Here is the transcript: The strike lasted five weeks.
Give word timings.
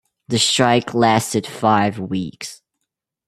The 0.29 0.39
strike 0.39 0.95
lasted 0.95 1.45
five 1.45 1.99
weeks. 1.99 2.63